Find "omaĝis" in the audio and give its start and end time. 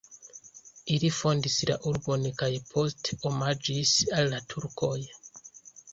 3.33-3.95